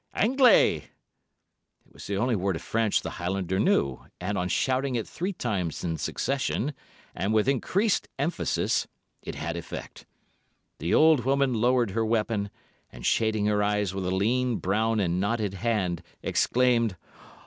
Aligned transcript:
Anglais." 0.15 0.77
It 1.85 1.93
was 1.93 2.07
the 2.07 2.17
only 2.17 2.35
word 2.35 2.55
of 2.55 2.63
French 2.63 3.03
the 3.03 3.11
Highlander 3.21 3.59
knew, 3.59 4.03
and, 4.19 4.35
on 4.35 4.49
shouting 4.49 4.95
it 4.95 5.07
three 5.07 5.31
times 5.31 5.83
in 5.83 5.91
rapid 5.91 6.01
succession, 6.01 6.73
and 7.13 7.35
with 7.35 7.47
increased 7.47 8.07
emphasis, 8.17 8.87
it 9.21 9.35
had 9.35 9.55
effect. 9.55 10.07
The 10.79 10.91
old 10.91 11.23
woman 11.23 11.53
lowered 11.53 11.91
her 11.91 12.03
weapon, 12.03 12.49
and 12.91 13.05
shading 13.05 13.45
her 13.45 13.61
eyes 13.61 13.93
with 13.93 14.07
a 14.07 14.09
lean, 14.15 14.55
brown, 14.57 14.99
and 14.99 15.19
knotted 15.19 15.53
hand, 15.53 16.01
exclaimed. 16.23 16.97